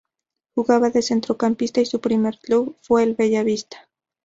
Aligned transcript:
Jugaba 0.55 0.89
de 0.89 1.03
centrocampista 1.03 1.79
y 1.79 1.85
su 1.85 2.01
primer 2.01 2.39
club 2.39 2.75
fue 2.81 3.03
el 3.03 3.13
Bella 3.13 3.43
Vista. 3.43 3.87